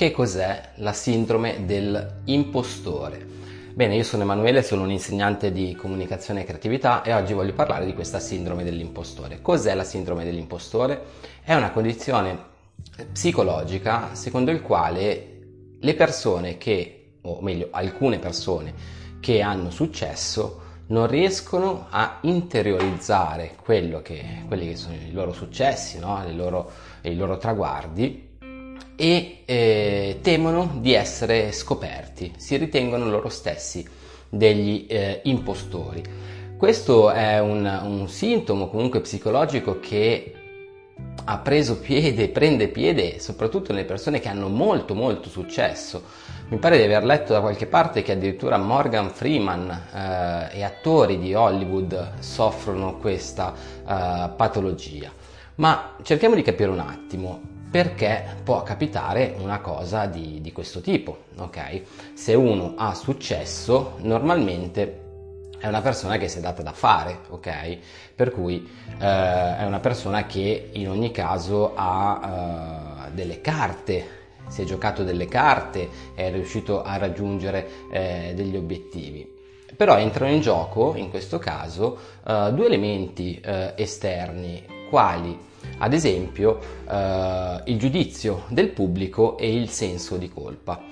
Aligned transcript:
Che 0.00 0.12
cos'è 0.12 0.70
la 0.76 0.94
sindrome 0.94 1.66
dell'impostore? 1.66 3.22
Bene, 3.74 3.96
io 3.96 4.02
sono 4.02 4.22
Emanuele, 4.22 4.62
sono 4.62 4.84
un 4.84 4.90
insegnante 4.90 5.52
di 5.52 5.74
comunicazione 5.74 6.40
e 6.40 6.44
creatività 6.44 7.02
e 7.02 7.12
oggi 7.12 7.34
voglio 7.34 7.52
parlare 7.52 7.84
di 7.84 7.92
questa 7.92 8.18
sindrome 8.18 8.64
dell'impostore. 8.64 9.42
Cos'è 9.42 9.74
la 9.74 9.84
sindrome 9.84 10.24
dell'impostore? 10.24 11.02
È 11.42 11.52
una 11.52 11.70
condizione 11.70 12.38
psicologica 13.12 14.14
secondo 14.14 14.50
il 14.50 14.62
quale 14.62 15.40
le 15.78 15.94
persone 15.94 16.56
che, 16.56 17.16
o 17.20 17.42
meglio 17.42 17.68
alcune 17.70 18.18
persone 18.18 18.72
che 19.20 19.42
hanno 19.42 19.68
successo, 19.68 20.62
non 20.86 21.08
riescono 21.08 21.88
a 21.90 22.20
interiorizzare 22.22 23.56
che, 23.62 24.44
quelli 24.46 24.66
che 24.66 24.76
sono 24.76 24.94
i 24.94 25.12
loro 25.12 25.34
successi, 25.34 25.98
no? 25.98 26.24
Loro, 26.32 26.70
i 27.02 27.14
loro 27.14 27.36
traguardi 27.36 28.28
e 29.00 29.44
eh, 29.46 30.18
temono 30.20 30.72
di 30.74 30.92
essere 30.92 31.52
scoperti, 31.52 32.34
si 32.36 32.58
ritengono 32.58 33.08
loro 33.08 33.30
stessi 33.30 33.82
degli 34.28 34.84
eh, 34.90 35.22
impostori. 35.24 36.02
Questo 36.58 37.10
è 37.10 37.40
un, 37.40 37.64
un, 37.82 38.06
sintomo 38.10 38.68
comunque 38.68 39.00
psicologico 39.00 39.80
che 39.80 40.34
ha 41.24 41.38
preso 41.38 41.78
piede, 41.78 42.28
prende 42.28 42.68
piede 42.68 43.20
soprattutto 43.20 43.72
nelle 43.72 43.86
persone 43.86 44.20
che 44.20 44.28
hanno 44.28 44.48
molto 44.48 44.94
molto 44.94 45.30
successo. 45.30 46.02
Mi 46.50 46.58
pare 46.58 46.76
di 46.76 46.82
aver 46.82 47.02
letto 47.02 47.32
da 47.32 47.40
qualche 47.40 47.66
parte 47.66 48.02
che 48.02 48.12
addirittura 48.12 48.58
Morgan 48.58 49.08
Freeman 49.08 50.50
eh, 50.50 50.58
e 50.58 50.62
attori 50.62 51.18
di 51.18 51.32
Hollywood 51.32 52.18
soffrono 52.18 52.98
questa 52.98 53.54
eh, 53.54 54.28
patologia. 54.36 55.10
Ma 55.54 55.96
cerchiamo 56.02 56.34
di 56.34 56.42
capire 56.42 56.68
un 56.68 56.80
attimo 56.80 57.49
perché 57.70 58.36
può 58.42 58.62
capitare 58.62 59.34
una 59.38 59.60
cosa 59.60 60.06
di, 60.06 60.40
di 60.40 60.52
questo 60.52 60.80
tipo, 60.80 61.24
ok? 61.36 61.82
Se 62.14 62.34
uno 62.34 62.74
ha 62.76 62.94
successo, 62.94 63.94
normalmente 63.98 65.00
è 65.58 65.68
una 65.68 65.80
persona 65.80 66.16
che 66.16 66.26
si 66.26 66.38
è 66.38 66.40
data 66.40 66.62
da 66.62 66.72
fare, 66.72 67.20
ok? 67.28 67.78
Per 68.16 68.32
cui 68.32 68.68
eh, 68.98 69.56
è 69.58 69.64
una 69.64 69.78
persona 69.78 70.26
che 70.26 70.70
in 70.72 70.88
ogni 70.88 71.12
caso 71.12 71.72
ha 71.76 73.06
eh, 73.06 73.10
delle 73.12 73.40
carte, 73.40 74.18
si 74.48 74.62
è 74.62 74.64
giocato 74.64 75.04
delle 75.04 75.26
carte, 75.26 75.88
è 76.14 76.30
riuscito 76.32 76.82
a 76.82 76.96
raggiungere 76.96 77.68
eh, 77.92 78.32
degli 78.34 78.56
obiettivi. 78.56 79.38
Però 79.76 79.96
entrano 79.96 80.32
in 80.32 80.40
gioco, 80.40 80.94
in 80.96 81.08
questo 81.08 81.38
caso, 81.38 81.98
eh, 82.26 82.50
due 82.52 82.66
elementi 82.66 83.38
eh, 83.38 83.74
esterni, 83.76 84.64
quali 84.88 85.48
ad 85.78 85.92
esempio 85.92 86.58
eh, 86.88 87.62
il 87.64 87.78
giudizio 87.78 88.44
del 88.48 88.70
pubblico 88.70 89.38
e 89.38 89.54
il 89.54 89.68
senso 89.68 90.16
di 90.16 90.28
colpa. 90.28 90.82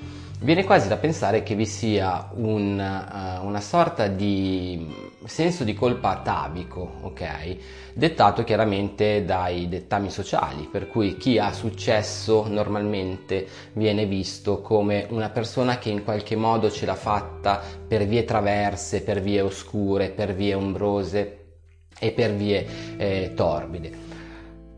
Viene 0.41 0.63
quasi 0.63 0.87
da 0.87 0.97
pensare 0.99 1.43
che 1.43 1.57
vi 1.57 1.67
sia 1.67 2.31
un, 2.35 2.79
uh, 2.79 3.45
una 3.45 3.61
sorta 3.61 4.07
di 4.07 4.87
senso 5.25 5.65
di 5.65 5.75
colpa 5.75 6.11
atavico, 6.11 6.99
ok? 7.03 7.57
Dettato 7.93 8.45
chiaramente 8.45 9.25
dai 9.25 9.69
dettami 9.69 10.11
sociali, 10.11 10.69
per 10.71 10.87
cui 10.87 11.17
chi 11.17 11.41
ha 11.41 11.53
successo 11.53 12.47
normalmente 12.47 13.49
viene 13.73 14.07
visto 14.07 14.61
come 14.61 15.09
una 15.11 15.29
persona 15.31 15.79
che 15.79 15.91
in 15.91 16.05
qualche 16.05 16.37
modo 16.37 16.71
ce 16.71 16.87
l'ha 16.87 16.95
fatta 16.95 17.61
per 17.89 18.07
vie 18.07 18.23
traverse, 18.23 19.03
per 19.03 19.21
vie 19.21 19.41
oscure, 19.41 20.11
per 20.11 20.37
vie 20.37 20.55
ombrose 20.55 21.47
e 21.99 22.13
per 22.13 22.33
vie 22.35 22.65
eh, 22.97 23.33
torbide. 23.35 24.18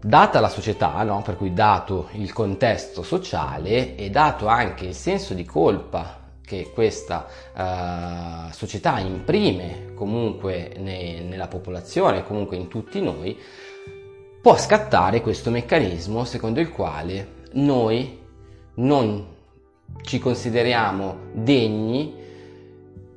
Data 0.02 0.40
la 0.40 0.48
società, 0.48 1.02
no? 1.02 1.20
per 1.20 1.36
cui 1.36 1.52
dato 1.52 2.08
il 2.12 2.32
contesto 2.32 3.02
sociale 3.02 3.96
e 3.96 4.08
dato 4.08 4.46
anche 4.46 4.86
il 4.86 4.94
senso 4.94 5.34
di 5.34 5.44
colpa 5.44 6.18
che 6.42 6.70
questa 6.72 7.26
uh, 7.54 8.50
società 8.50 8.98
imprime 8.98 9.92
comunque 9.94 10.72
ne, 10.78 11.20
nella 11.20 11.48
popolazione, 11.48 12.24
comunque 12.24 12.56
in 12.56 12.68
tutti 12.68 13.00
noi, 13.02 13.38
può 14.40 14.56
scattare 14.56 15.20
questo 15.20 15.50
meccanismo 15.50 16.24
secondo 16.24 16.60
il 16.60 16.70
quale 16.70 17.32
noi 17.52 18.18
non 18.76 19.26
ci 20.00 20.18
consideriamo 20.18 21.28
degni 21.34 22.14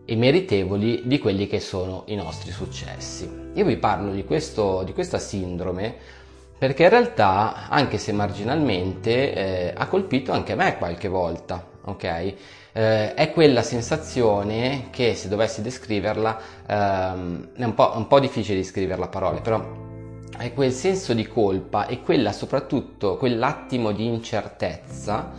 e 0.04 0.16
meritevoli 0.18 1.04
di 1.06 1.18
quelli 1.18 1.48
che 1.48 1.62
sono 1.62 2.04
i 2.08 2.16
nostri 2.16 2.52
successi. 2.52 3.52
Io 3.54 3.64
vi 3.64 3.78
parlo 3.78 4.12
di, 4.12 4.26
questo, 4.26 4.84
di 4.84 4.92
questa 4.92 5.18
sindrome 5.18 6.22
perché 6.64 6.84
in 6.84 6.90
realtà, 6.92 7.68
anche 7.68 7.98
se 7.98 8.14
marginalmente, 8.14 9.34
eh, 9.34 9.74
ha 9.76 9.86
colpito 9.88 10.32
anche 10.32 10.56
me 10.56 10.78
qualche 10.78 11.10
volta, 11.10 11.62
ok? 11.84 12.04
Eh, 12.72 13.14
è 13.16 13.34
quella 13.34 13.62
sensazione 13.62 14.88
che 14.90 15.14
se 15.14 15.28
dovessi 15.28 15.62
descriverla, 15.62 16.40
ehm, 16.66 17.50
è 17.58 17.66
un 17.66 17.74
po', 17.74 17.92
un 17.98 18.08
po' 18.08 18.22
difficile 18.22 18.60
descriverla 18.60 19.04
a 19.04 19.08
parole, 19.10 19.42
però 19.42 19.62
è 20.38 20.54
quel 20.54 20.72
senso 20.72 21.14
di 21.14 21.28
colpa 21.28 21.86
e 21.86 22.02
quella 22.02 22.32
soprattutto 22.32 23.18
quell'attimo 23.18 23.92
di 23.92 24.06
incertezza 24.06 25.32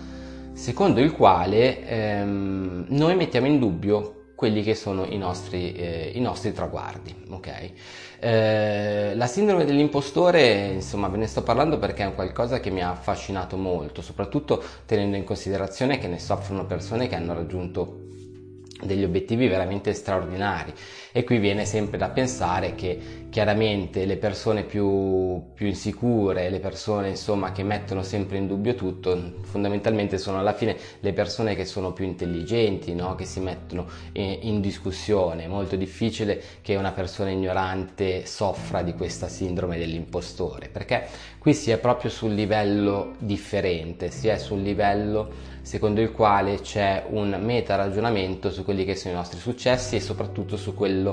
secondo 0.52 1.00
il 1.00 1.12
quale 1.12 1.88
ehm, 1.88 2.84
noi 2.88 3.16
mettiamo 3.16 3.46
in 3.46 3.58
dubbio 3.58 4.23
quelli 4.44 4.62
che 4.62 4.74
sono 4.74 5.06
i 5.06 5.16
nostri, 5.16 5.72
eh, 5.72 6.12
i 6.14 6.20
nostri 6.20 6.52
traguardi. 6.52 7.14
Okay? 7.30 7.72
Eh, 8.20 9.14
la 9.14 9.26
sindrome 9.26 9.64
dell'impostore, 9.64 10.66
insomma, 10.66 11.08
ve 11.08 11.16
ne 11.16 11.26
sto 11.26 11.42
parlando 11.42 11.78
perché 11.78 12.04
è 12.04 12.14
qualcosa 12.14 12.60
che 12.60 12.68
mi 12.68 12.82
ha 12.82 12.90
affascinato 12.90 13.56
molto, 13.56 14.02
soprattutto 14.02 14.62
tenendo 14.84 15.16
in 15.16 15.24
considerazione 15.24 15.96
che 15.96 16.08
ne 16.08 16.18
soffrono 16.18 16.66
persone 16.66 17.08
che 17.08 17.14
hanno 17.14 17.32
raggiunto 17.32 18.00
degli 18.82 19.02
obiettivi 19.02 19.48
veramente 19.48 19.94
straordinari 19.94 20.74
e 21.16 21.22
qui 21.22 21.38
viene 21.38 21.64
sempre 21.64 21.96
da 21.96 22.08
pensare 22.08 22.74
che 22.74 23.24
chiaramente 23.30 24.04
le 24.04 24.16
persone 24.16 24.64
più, 24.64 25.52
più 25.54 25.68
insicure, 25.68 26.50
le 26.50 26.58
persone 26.58 27.10
insomma 27.10 27.52
che 27.52 27.62
mettono 27.62 28.02
sempre 28.02 28.36
in 28.38 28.48
dubbio 28.48 28.74
tutto, 28.74 29.34
fondamentalmente 29.42 30.18
sono 30.18 30.40
alla 30.40 30.54
fine 30.54 30.76
le 30.98 31.12
persone 31.12 31.54
che 31.54 31.66
sono 31.66 31.92
più 31.92 32.04
intelligenti, 32.04 32.94
no? 32.94 33.14
che 33.14 33.26
si 33.26 33.38
mettono 33.38 33.86
in, 34.14 34.38
in 34.40 34.60
discussione. 34.60 35.44
È 35.44 35.46
molto 35.46 35.76
difficile 35.76 36.42
che 36.62 36.74
una 36.74 36.90
persona 36.90 37.30
ignorante 37.30 38.26
soffra 38.26 38.82
di 38.82 38.94
questa 38.94 39.28
sindrome 39.28 39.78
dell'impostore, 39.78 40.68
perché 40.68 41.06
qui 41.38 41.54
si 41.54 41.70
è 41.70 41.78
proprio 41.78 42.10
sul 42.10 42.34
livello 42.34 43.14
differente, 43.18 44.10
si 44.10 44.26
è 44.26 44.36
sul 44.36 44.62
livello 44.62 45.52
secondo 45.64 46.02
il 46.02 46.12
quale 46.12 46.60
c'è 46.60 47.06
un 47.08 47.38
meta 47.40 47.74
ragionamento 47.74 48.50
su 48.50 48.64
quelli 48.64 48.84
che 48.84 48.94
sono 48.94 49.14
i 49.14 49.16
nostri 49.16 49.38
successi 49.38 49.96
e 49.96 50.00
soprattutto 50.00 50.58
su 50.58 50.74
quello 50.74 51.03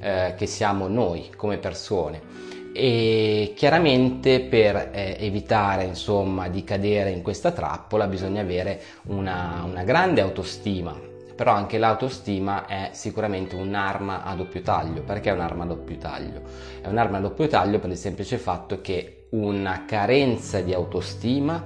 eh, 0.00 0.34
che 0.36 0.46
siamo 0.46 0.88
noi 0.88 1.30
come 1.36 1.58
persone 1.58 2.44
e 2.72 3.54
chiaramente 3.56 4.40
per 4.40 4.90
eh, 4.92 5.16
evitare 5.20 5.84
insomma 5.84 6.48
di 6.48 6.62
cadere 6.62 7.10
in 7.10 7.22
questa 7.22 7.50
trappola 7.50 8.06
bisogna 8.06 8.42
avere 8.42 8.80
una, 9.04 9.64
una 9.66 9.82
grande 9.82 10.20
autostima 10.20 11.14
però 11.36 11.52
anche 11.52 11.76
l'autostima 11.76 12.64
è 12.64 12.88
sicuramente 12.92 13.56
un'arma 13.56 14.24
a 14.24 14.34
doppio 14.34 14.62
taglio. 14.62 15.02
Perché 15.02 15.28
è 15.28 15.34
un'arma 15.34 15.64
a 15.64 15.66
doppio 15.66 15.98
taglio? 15.98 16.40
È 16.80 16.88
un'arma 16.88 17.18
a 17.18 17.20
doppio 17.20 17.46
taglio 17.46 17.78
per 17.78 17.90
il 17.90 17.98
semplice 17.98 18.38
fatto 18.38 18.80
che 18.80 19.26
una 19.30 19.84
carenza 19.84 20.60
di 20.62 20.72
autostima 20.72 21.62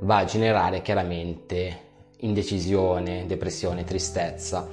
va 0.00 0.16
a 0.16 0.24
generare 0.24 0.82
chiaramente 0.82 1.86
indecisione, 2.18 3.24
depressione, 3.26 3.84
tristezza 3.84 4.66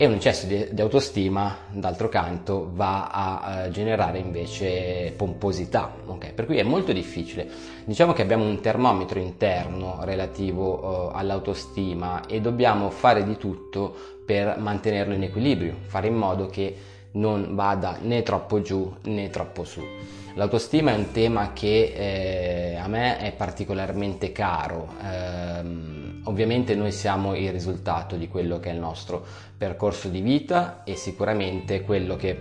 e 0.00 0.06
un 0.06 0.14
eccesso 0.14 0.46
di, 0.46 0.68
di 0.70 0.80
autostima, 0.80 1.54
d'altro 1.72 2.08
canto, 2.08 2.70
va 2.72 3.08
a, 3.08 3.40
a 3.40 3.68
generare 3.68 4.16
invece 4.16 5.12
pomposità. 5.14 5.92
Okay? 6.06 6.32
Per 6.32 6.46
cui 6.46 6.56
è 6.56 6.62
molto 6.62 6.94
difficile. 6.94 7.46
Diciamo 7.84 8.14
che 8.14 8.22
abbiamo 8.22 8.44
un 8.44 8.62
termometro 8.62 9.18
interno 9.18 9.98
relativo 10.00 11.10
uh, 11.10 11.10
all'autostima 11.14 12.24
e 12.26 12.40
dobbiamo 12.40 12.88
fare 12.88 13.24
di 13.24 13.36
tutto 13.36 13.94
per 14.24 14.56
mantenerlo 14.56 15.12
in 15.12 15.24
equilibrio, 15.24 15.74
fare 15.82 16.06
in 16.06 16.14
modo 16.14 16.46
che 16.46 16.74
non 17.12 17.54
vada 17.54 17.98
né 18.00 18.22
troppo 18.22 18.62
giù 18.62 18.90
né 19.02 19.28
troppo 19.28 19.64
su. 19.64 19.84
L'autostima 20.32 20.92
è 20.92 20.96
un 20.96 21.10
tema 21.10 21.52
che 21.52 21.92
eh, 21.94 22.76
a 22.76 22.88
me 22.88 23.18
è 23.18 23.32
particolarmente 23.32 24.32
caro. 24.32 24.94
Eh, 25.02 25.99
Ovviamente 26.24 26.74
noi 26.74 26.92
siamo 26.92 27.34
il 27.34 27.50
risultato 27.50 28.16
di 28.16 28.28
quello 28.28 28.60
che 28.60 28.70
è 28.70 28.72
il 28.72 28.78
nostro 28.78 29.24
percorso 29.56 30.08
di 30.08 30.20
vita 30.20 30.82
e 30.84 30.96
sicuramente 30.96 31.80
quello 31.82 32.16
che 32.16 32.36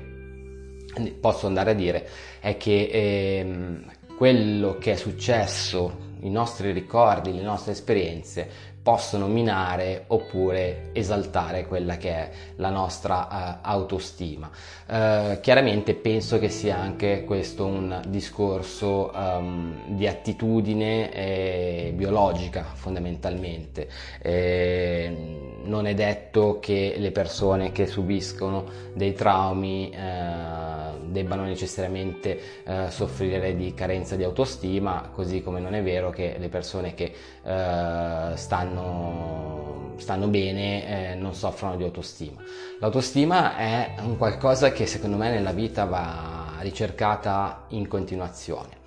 posso 1.19 1.47
andare 1.47 1.71
a 1.71 1.73
dire 1.75 2.07
è 2.39 2.57
che 2.57 2.89
ehm, 2.91 3.91
quello 4.17 4.77
che 4.77 4.93
è 4.93 4.95
successo, 4.95 6.08
i 6.21 6.29
nostri 6.29 6.71
ricordi, 6.71 7.33
le 7.33 7.41
nostre 7.41 7.71
esperienze 7.71 8.77
possono 8.81 9.27
minare 9.27 10.05
oppure 10.07 10.89
esaltare 10.93 11.67
quella 11.67 11.97
che 11.97 12.09
è 12.09 12.29
la 12.55 12.69
nostra 12.69 13.59
uh, 13.61 13.67
autostima. 13.67 14.49
Uh, 14.87 15.39
chiaramente 15.41 15.93
penso 15.93 16.39
che 16.39 16.49
sia 16.49 16.77
anche 16.77 17.23
questo 17.23 17.65
un 17.65 18.01
discorso 18.07 19.11
um, 19.13 19.95
di 19.95 20.07
attitudine 20.07 21.13
eh, 21.13 21.93
biologica 21.93 22.63
fondamentalmente. 22.73 23.87
Eh, 24.21 25.59
non 25.63 25.85
è 25.85 25.93
detto 25.93 26.59
che 26.59 26.95
le 26.97 27.11
persone 27.11 27.71
che 27.71 27.85
subiscono 27.85 28.65
dei 28.93 29.13
traumi 29.13 29.91
eh, 29.91 30.88
debbano 31.11 31.43
necessariamente 31.43 32.63
eh, 32.63 32.89
soffrire 32.89 33.55
di 33.55 33.73
carenza 33.73 34.15
di 34.15 34.23
autostima, 34.23 35.09
così 35.13 35.41
come 35.41 35.59
non 35.59 35.73
è 35.73 35.83
vero 35.83 36.09
che 36.09 36.35
le 36.37 36.49
persone 36.49 36.93
che 36.93 37.13
eh, 37.43 38.31
stanno, 38.35 39.93
stanno, 39.97 40.27
bene 40.27 41.11
eh, 41.11 41.15
non 41.15 41.33
soffrono 41.33 41.75
di 41.75 41.83
autostima. 41.83 42.41
L'autostima 42.79 43.57
è 43.57 43.95
un 44.01 44.17
qualcosa 44.17 44.71
che 44.71 44.85
secondo 44.85 45.17
me 45.17 45.29
nella 45.29 45.51
vita 45.51 45.85
va 45.85 46.57
ricercata 46.59 47.65
in 47.69 47.87
continuazione. 47.87 48.77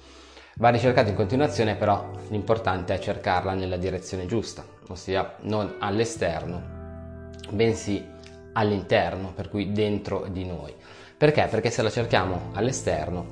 Va 0.57 0.69
ricercata 0.69 1.09
in 1.09 1.15
continuazione, 1.15 1.77
però 1.77 2.11
l'importante 2.29 2.95
è 2.95 2.99
cercarla 2.99 3.55
nella 3.55 3.79
direzione 3.79 4.27
giusta, 4.27 4.65
ossia 4.89 5.37
non 5.41 5.77
all'esterno, 5.79 6.63
bensì 7.51 8.07
all'interno, 8.53 9.33
per 9.35 9.49
cui 9.49 9.73
dentro 9.73 10.27
di 10.31 10.45
noi. 10.45 10.75
Perché? 11.23 11.47
Perché 11.49 11.71
se 11.71 11.83
la 11.83 11.91
cerchiamo 11.91 12.51
all'esterno, 12.55 13.27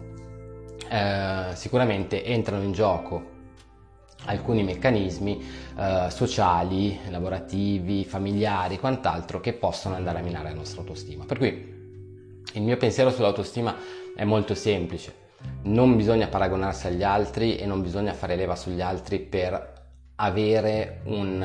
eh, 0.88 1.46
sicuramente 1.54 2.24
entrano 2.24 2.62
in 2.62 2.70
gioco 2.70 3.20
alcuni 4.26 4.62
meccanismi 4.62 5.44
eh, 5.76 6.06
sociali, 6.08 6.96
lavorativi, 7.08 8.04
familiari, 8.04 8.78
quant'altro 8.78 9.40
che 9.40 9.54
possono 9.54 9.96
andare 9.96 10.20
a 10.20 10.22
minare 10.22 10.50
la 10.50 10.54
nostra 10.54 10.82
autostima. 10.82 11.24
Per 11.24 11.38
cui 11.38 11.48
il 12.52 12.62
mio 12.62 12.76
pensiero 12.76 13.10
sull'autostima 13.10 13.74
è 14.14 14.22
molto 14.22 14.54
semplice. 14.54 15.12
Non 15.62 15.96
bisogna 15.96 16.28
paragonarsi 16.28 16.86
agli 16.86 17.02
altri 17.02 17.56
e 17.56 17.66
non 17.66 17.82
bisogna 17.82 18.12
fare 18.12 18.36
leva 18.36 18.54
sugli 18.54 18.82
altri 18.82 19.18
per 19.18 19.78
avere 20.14 21.00
un, 21.06 21.42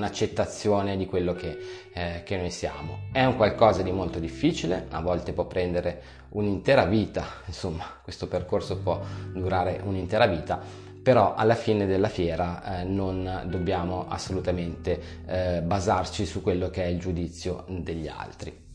un'accettazione 0.00 0.96
di 0.96 1.06
quello 1.06 1.34
che, 1.34 1.58
eh, 1.92 2.22
che, 2.24 2.36
noi 2.36 2.50
siamo. 2.50 3.08
È 3.12 3.24
un 3.24 3.36
qualcosa 3.36 3.82
di 3.82 3.92
molto 3.92 4.18
difficile, 4.18 4.86
a 4.90 5.00
volte 5.00 5.32
può 5.32 5.46
prendere 5.46 6.02
un'intera 6.30 6.84
vita, 6.86 7.24
insomma 7.46 7.84
questo 8.02 8.26
percorso 8.26 8.78
può 8.78 9.00
durare 9.32 9.80
un'intera 9.84 10.26
vita, 10.26 10.58
però 11.02 11.34
alla 11.34 11.54
fine 11.54 11.86
della 11.86 12.08
fiera 12.08 12.80
eh, 12.80 12.84
non 12.84 13.44
dobbiamo 13.46 14.06
assolutamente 14.08 15.00
eh, 15.26 15.62
basarci 15.62 16.26
su 16.26 16.42
quello 16.42 16.70
che 16.70 16.84
è 16.84 16.86
il 16.86 16.98
giudizio 16.98 17.64
degli 17.68 18.08
altri 18.08 18.68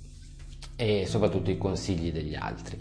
e 0.75 1.06
soprattutto 1.06 1.51
i 1.51 1.57
consigli 1.57 2.12
degli 2.12 2.36
altri 2.36 2.77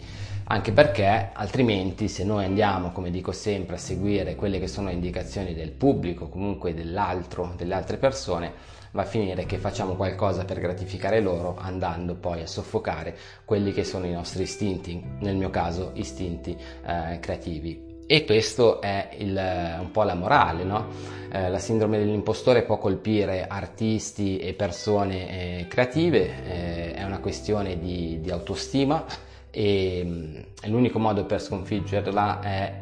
anche 0.47 0.71
perché 0.71 1.31
altrimenti 1.33 2.07
se 2.07 2.23
noi 2.23 2.45
andiamo, 2.45 2.91
come 2.91 3.09
dico 3.09 3.31
sempre, 3.31 3.75
a 3.75 3.79
seguire 3.79 4.35
quelle 4.35 4.59
che 4.59 4.67
sono 4.67 4.89
le 4.89 4.93
indicazioni 4.93 5.55
del 5.55 5.71
pubblico, 5.71 6.27
comunque 6.29 6.75
dell'altro, 6.75 7.53
delle 7.57 7.73
altre 7.73 7.97
persone, 7.97 8.53
va 8.91 9.01
a 9.01 9.05
finire 9.05 9.45
che 9.45 9.57
facciamo 9.57 9.95
qualcosa 9.95 10.45
per 10.45 10.59
gratificare 10.59 11.19
loro 11.19 11.57
andando 11.57 12.15
poi 12.15 12.41
a 12.41 12.47
soffocare 12.47 13.17
quelli 13.43 13.73
che 13.73 13.83
sono 13.83 14.05
i 14.05 14.11
nostri 14.11 14.43
istinti, 14.43 15.03
nel 15.21 15.35
mio 15.35 15.49
caso 15.49 15.91
istinti 15.95 16.55
eh, 16.85 17.17
creativi. 17.19 17.94
E 18.07 18.23
questo 18.25 18.81
è 18.81 19.09
il, 19.17 19.35
un 19.79 19.89
po' 19.91 20.03
la 20.03 20.13
morale, 20.13 20.63
no? 20.63 20.87
eh, 21.31 21.49
la 21.49 21.57
sindrome 21.59 21.97
dell'impostore 21.97 22.63
può 22.63 22.77
colpire 22.77 23.45
artisti 23.47 24.37
e 24.37 24.53
persone 24.53 25.61
eh, 25.61 25.67
creative, 25.67 26.43
eh, 26.45 26.93
è 26.93 27.03
una 27.03 27.19
questione 27.19 27.79
di, 27.79 28.19
di 28.21 28.29
autostima 28.31 29.03
e 29.49 30.01
mm, 30.05 30.35
l'unico 30.65 30.99
modo 30.99 31.25
per 31.25 31.41
sconfiggerla 31.41 32.41
è 32.41 32.73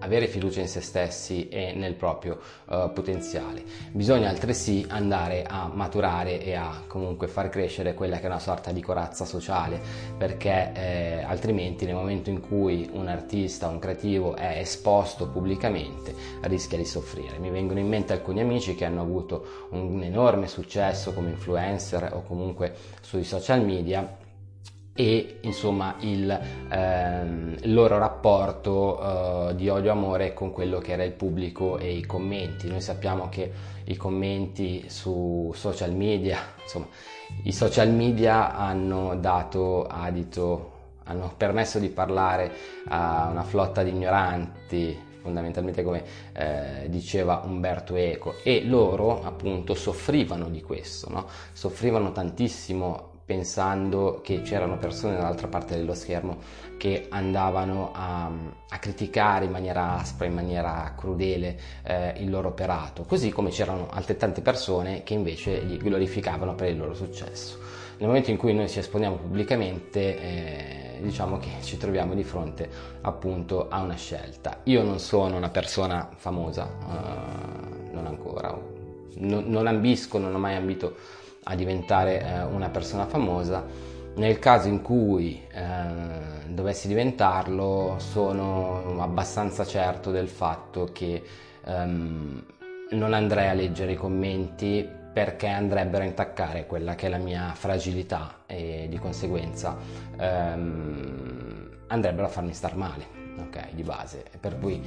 avere 0.00 0.26
fiducia 0.26 0.60
in 0.60 0.68
se 0.68 0.80
stessi 0.80 1.48
e 1.48 1.72
nel 1.74 1.94
proprio 1.94 2.38
uh, 2.66 2.92
potenziale. 2.92 3.62
Bisogna 3.92 4.28
altresì 4.28 4.84
andare 4.88 5.44
a 5.44 5.70
maturare 5.72 6.42
e 6.42 6.54
a 6.54 6.82
comunque 6.86 7.28
far 7.28 7.48
crescere 7.48 7.94
quella 7.94 8.18
che 8.18 8.24
è 8.24 8.26
una 8.26 8.38
sorta 8.38 8.72
di 8.72 8.82
corazza 8.82 9.24
sociale, 9.24 9.80
perché 10.16 10.72
eh, 10.74 11.22
altrimenti 11.22 11.84
nel 11.84 11.94
momento 11.94 12.30
in 12.30 12.40
cui 12.40 12.88
un 12.92 13.08
artista, 13.08 13.68
un 13.68 13.78
creativo 13.78 14.34
è 14.34 14.58
esposto 14.58 15.28
pubblicamente 15.28 16.14
rischia 16.42 16.78
di 16.78 16.84
soffrire. 16.84 17.38
Mi 17.38 17.50
vengono 17.50 17.80
in 17.80 17.88
mente 17.88 18.12
alcuni 18.12 18.40
amici 18.40 18.74
che 18.74 18.84
hanno 18.84 19.00
avuto 19.00 19.68
un 19.70 20.02
enorme 20.02 20.46
successo 20.46 21.12
come 21.12 21.30
influencer 21.30 22.10
o 22.12 22.22
comunque 22.22 22.74
sui 23.00 23.24
social 23.24 23.64
media 23.64 24.24
e 24.96 25.40
insomma 25.42 25.96
il, 26.00 26.40
ehm, 26.70 27.56
loro 27.64 27.98
rapporto 27.98 29.50
eh, 29.50 29.54
di 29.54 29.68
odio-amore 29.68 30.32
con 30.32 30.50
quello 30.50 30.78
che 30.78 30.92
era 30.92 31.04
il 31.04 31.12
pubblico 31.12 31.76
e 31.76 31.92
i 31.92 32.04
commenti. 32.04 32.66
Noi 32.66 32.80
sappiamo 32.80 33.28
che 33.28 33.52
i 33.84 33.96
commenti 33.96 34.86
su 34.88 35.52
social 35.54 35.92
media, 35.92 36.38
insomma, 36.64 36.86
i 37.42 37.52
social 37.52 37.90
media 37.90 38.56
hanno 38.56 39.16
dato 39.16 39.86
adito, 39.86 40.72
hanno 41.04 41.34
permesso 41.36 41.78
di 41.78 41.90
parlare 41.90 42.50
a 42.88 43.28
una 43.30 43.42
flotta 43.42 43.82
di 43.82 43.90
ignoranti, 43.90 44.98
fondamentalmente 45.20 45.82
come 45.82 46.04
eh, 46.32 46.86
diceva 46.88 47.42
Umberto 47.44 47.96
Eco, 47.96 48.36
e 48.42 48.64
loro 48.64 49.22
appunto 49.22 49.74
soffrivano 49.74 50.48
di 50.48 50.62
questo, 50.62 51.10
no? 51.10 51.26
soffrivano 51.52 52.12
tantissimo 52.12 53.14
pensando 53.26 54.20
che 54.22 54.42
c'erano 54.42 54.78
persone 54.78 55.16
dall'altra 55.16 55.48
parte 55.48 55.76
dello 55.76 55.94
schermo 55.94 56.38
che 56.76 57.08
andavano 57.10 57.90
a, 57.92 58.30
a 58.68 58.78
criticare 58.78 59.46
in 59.46 59.50
maniera 59.50 59.98
aspra, 59.98 60.26
in 60.26 60.34
maniera 60.34 60.94
crudele 60.96 61.58
eh, 61.82 62.14
il 62.18 62.30
loro 62.30 62.48
operato, 62.48 63.02
così 63.02 63.30
come 63.30 63.50
c'erano 63.50 63.88
altrettante 63.90 64.42
persone 64.42 65.02
che 65.02 65.14
invece 65.14 65.60
li 65.60 65.76
glorificavano 65.76 66.54
per 66.54 66.68
il 66.68 66.76
loro 66.76 66.94
successo. 66.94 67.58
Nel 67.98 68.08
momento 68.08 68.30
in 68.30 68.36
cui 68.36 68.54
noi 68.54 68.68
ci 68.68 68.78
esponiamo 68.78 69.16
pubblicamente, 69.16 70.20
eh, 70.20 70.98
diciamo 71.00 71.38
che 71.38 71.48
ci 71.62 71.78
troviamo 71.78 72.14
di 72.14 72.24
fronte 72.24 72.68
appunto 73.00 73.68
a 73.68 73.80
una 73.80 73.96
scelta. 73.96 74.60
Io 74.64 74.82
non 74.82 75.00
sono 75.00 75.36
una 75.36 75.48
persona 75.48 76.10
famosa, 76.14 76.68
eh, 76.68 77.92
non 77.92 78.06
ancora, 78.06 78.56
non, 79.14 79.44
non 79.46 79.66
ambisco, 79.66 80.18
non 80.18 80.34
ho 80.34 80.38
mai 80.38 80.54
ambito 80.54 81.24
a 81.48 81.54
diventare 81.54 82.22
eh, 82.22 82.42
una 82.44 82.68
persona 82.68 83.06
famosa. 83.06 83.64
Nel 84.16 84.38
caso 84.38 84.68
in 84.68 84.80
cui 84.80 85.42
eh, 85.52 86.46
dovessi 86.48 86.88
diventarlo, 86.88 87.96
sono 87.98 88.96
abbastanza 89.00 89.64
certo 89.64 90.10
del 90.10 90.28
fatto 90.28 90.88
che 90.92 91.22
ehm, 91.64 92.44
non 92.90 93.12
andrei 93.12 93.48
a 93.48 93.52
leggere 93.52 93.92
i 93.92 93.96
commenti 93.96 94.88
perché 95.12 95.48
andrebbero 95.48 96.02
a 96.02 96.06
intaccare 96.06 96.66
quella 96.66 96.94
che 96.94 97.06
è 97.06 97.08
la 97.08 97.18
mia 97.18 97.52
fragilità 97.54 98.42
e 98.46 98.86
di 98.88 98.98
conseguenza 98.98 99.76
ehm, 100.18 101.70
andrebbero 101.88 102.26
a 102.26 102.30
farmi 102.30 102.52
star 102.52 102.76
male, 102.76 103.06
ok, 103.38 103.72
di 103.72 103.82
base. 103.82 104.24
Per 104.40 104.58
cui 104.58 104.82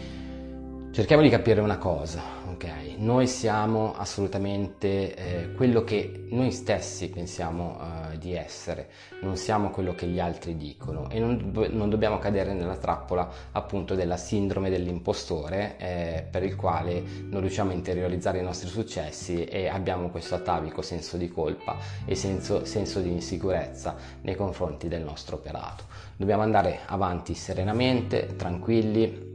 Cerchiamo 0.92 1.22
di 1.22 1.30
capire 1.30 1.62
una 1.62 1.78
cosa, 1.78 2.20
ok? 2.50 2.96
Noi 2.98 3.28
siamo 3.28 3.94
assolutamente 3.96 5.16
eh, 5.16 5.54
quello 5.54 5.84
che 5.84 6.26
noi 6.32 6.52
stessi 6.52 7.10
pensiamo 7.10 7.78
uh, 7.80 8.18
di 8.18 8.34
essere, 8.34 8.90
non 9.22 9.38
siamo 9.38 9.70
quello 9.70 9.94
che 9.94 10.08
gli 10.08 10.20
altri 10.20 10.58
dicono 10.58 11.08
e 11.12 11.20
non, 11.20 11.54
non 11.70 11.90
dobbiamo 11.90 12.18
cadere 12.18 12.54
nella 12.54 12.76
trappola 12.76 13.30
appunto 13.52 13.94
della 13.94 14.18
sindrome 14.18 14.72
dell'impostore 14.72 15.78
eh, 15.78 16.26
per 16.30 16.44
il 16.44 16.56
quale 16.56 17.04
non 17.30 17.42
riusciamo 17.42 17.70
a 17.70 17.76
interiorizzare 17.76 18.40
i 18.40 18.44
nostri 18.44 18.68
successi 18.68 19.46
e 19.46 19.68
abbiamo 19.68 20.10
questo 20.10 20.34
atavico 20.34 20.82
senso 20.82 21.18
di 21.18 21.30
colpa 21.30 21.78
e 22.04 22.16
senso, 22.16 22.66
senso 22.66 23.00
di 23.00 23.12
insicurezza 23.12 23.96
nei 24.22 24.36
confronti 24.36 24.88
del 24.88 25.04
nostro 25.04 25.36
operato. 25.36 25.84
Dobbiamo 26.18 26.42
andare 26.42 26.80
avanti 26.88 27.36
serenamente, 27.36 28.36
tranquilli, 28.36 29.29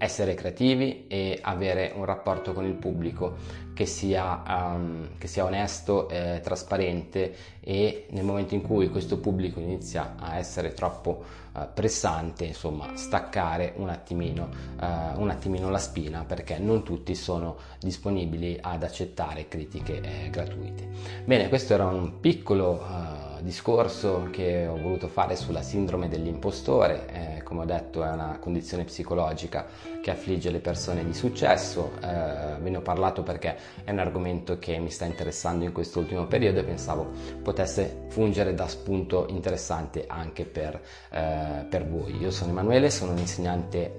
essere 0.00 0.32
creativi 0.32 1.04
e 1.08 1.38
avere 1.42 1.92
un 1.94 2.06
rapporto 2.06 2.54
con 2.54 2.64
il 2.64 2.72
pubblico 2.72 3.36
che 3.74 3.84
sia, 3.84 4.42
um, 4.46 5.18
che 5.18 5.26
sia 5.26 5.44
onesto, 5.44 6.08
eh, 6.08 6.40
trasparente 6.42 7.34
e 7.60 8.06
nel 8.10 8.24
momento 8.24 8.54
in 8.54 8.62
cui 8.62 8.88
questo 8.88 9.18
pubblico 9.18 9.60
inizia 9.60 10.14
a 10.18 10.38
essere 10.38 10.72
troppo 10.72 11.22
uh, 11.52 11.60
pressante, 11.74 12.46
insomma, 12.46 12.96
staccare 12.96 13.74
un 13.76 13.90
attimino, 13.90 14.48
uh, 14.80 15.20
un 15.20 15.28
attimino, 15.28 15.68
la 15.68 15.78
spina 15.78 16.24
perché 16.24 16.58
non 16.58 16.82
tutti 16.82 17.14
sono 17.14 17.56
disponibili 17.78 18.58
ad 18.58 18.82
accettare 18.82 19.48
critiche 19.48 20.00
eh, 20.00 20.30
gratuite. 20.30 20.88
Bene, 21.24 21.50
questo 21.50 21.74
era 21.74 21.86
un 21.86 22.20
piccolo 22.20 22.82
uh, 22.82 23.42
discorso 23.42 24.28
che 24.30 24.66
ho 24.66 24.78
voluto 24.78 25.08
fare 25.08 25.36
sulla 25.36 25.62
sindrome 25.62 26.08
dell'impostore, 26.08 27.06
come 27.50 27.62
ho 27.62 27.66
detto 27.66 28.04
è 28.04 28.08
una 28.08 28.38
condizione 28.38 28.84
psicologica 28.84 29.66
che 30.00 30.12
affligge 30.12 30.52
le 30.52 30.60
persone 30.60 31.04
di 31.04 31.12
successo, 31.12 31.94
eh, 32.00 32.54
ve 32.60 32.70
ne 32.70 32.76
ho 32.76 32.80
parlato 32.80 33.24
perché 33.24 33.56
è 33.82 33.90
un 33.90 33.98
argomento 33.98 34.60
che 34.60 34.78
mi 34.78 34.88
sta 34.88 35.04
interessando 35.04 35.64
in 35.64 35.72
questo 35.72 35.98
ultimo 35.98 36.28
periodo 36.28 36.60
e 36.60 36.62
pensavo 36.62 37.10
potesse 37.42 38.04
fungere 38.10 38.54
da 38.54 38.68
spunto 38.68 39.26
interessante 39.30 40.04
anche 40.06 40.44
per, 40.44 40.80
eh, 41.10 41.66
per 41.68 41.88
voi. 41.88 42.18
Io 42.18 42.30
sono 42.30 42.52
Emanuele, 42.52 42.88
sono 42.88 43.10
un 43.10 43.18
insegnante 43.18 43.94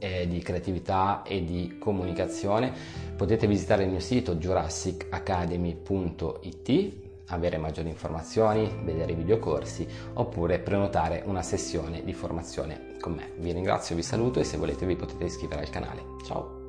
eh, 0.00 0.26
di 0.26 0.40
creatività 0.40 1.22
e 1.22 1.44
di 1.44 1.76
comunicazione. 1.78 2.72
Potete 3.14 3.46
visitare 3.46 3.84
il 3.84 3.90
mio 3.90 4.00
sito 4.00 4.34
jurassicacademy.it 4.34 7.03
avere 7.28 7.58
maggiori 7.58 7.88
informazioni, 7.88 8.70
vedere 8.82 9.12
i 9.12 9.16
videocorsi 9.16 9.86
oppure 10.14 10.58
prenotare 10.58 11.22
una 11.26 11.42
sessione 11.42 12.04
di 12.04 12.12
formazione 12.12 12.96
con 13.00 13.12
me. 13.12 13.32
Vi 13.38 13.52
ringrazio, 13.52 13.96
vi 13.96 14.02
saluto 14.02 14.40
e 14.40 14.44
se 14.44 14.56
volete 14.56 14.86
vi 14.86 14.96
potete 14.96 15.24
iscrivere 15.24 15.62
al 15.62 15.70
canale. 15.70 16.02
Ciao! 16.24 16.63